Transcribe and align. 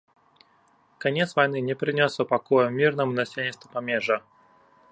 Канец 1.03 1.27
вайны 1.39 1.61
не 1.67 1.75
прынёс 1.83 2.11
супакою 2.19 2.63
мірнаму 2.79 3.11
насельніцтву 3.19 3.67
памежжа. 3.75 4.17